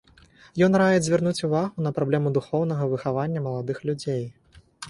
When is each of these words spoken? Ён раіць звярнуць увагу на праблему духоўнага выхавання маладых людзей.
Ён 0.67 0.77
раіць 0.81 1.03
звярнуць 1.07 1.43
увагу 1.49 1.85
на 1.87 1.93
праблему 1.99 2.33
духоўнага 2.39 2.91
выхавання 2.95 3.47
маладых 3.49 3.77
людзей. 3.91 4.23